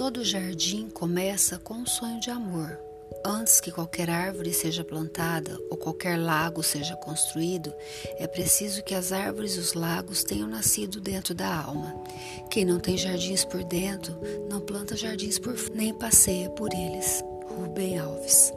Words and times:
Todo 0.00 0.24
jardim 0.24 0.88
começa 0.88 1.58
com 1.58 1.74
um 1.74 1.86
sonho 1.86 2.18
de 2.20 2.30
amor. 2.30 2.80
Antes 3.22 3.60
que 3.60 3.70
qualquer 3.70 4.08
árvore 4.08 4.50
seja 4.50 4.82
plantada 4.82 5.58
ou 5.70 5.76
qualquer 5.76 6.18
lago 6.18 6.62
seja 6.62 6.96
construído, 6.96 7.70
é 8.16 8.26
preciso 8.26 8.82
que 8.82 8.94
as 8.94 9.12
árvores 9.12 9.56
e 9.56 9.58
os 9.58 9.74
lagos 9.74 10.24
tenham 10.24 10.48
nascido 10.48 11.02
dentro 11.02 11.34
da 11.34 11.54
alma. 11.54 12.02
Quem 12.50 12.64
não 12.64 12.80
tem 12.80 12.96
jardins 12.96 13.44
por 13.44 13.62
dentro, 13.62 14.18
não 14.48 14.62
planta 14.62 14.96
jardins 14.96 15.38
por 15.38 15.54
nem 15.74 15.92
passeia 15.92 16.48
por 16.48 16.72
eles. 16.72 17.22
Rubem 17.46 17.98
Alves 17.98 18.54